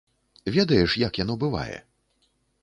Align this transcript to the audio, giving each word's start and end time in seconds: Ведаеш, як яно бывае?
Ведаеш, 0.55 0.95
як 1.01 1.19
яно 1.23 1.37
бывае? 1.45 1.77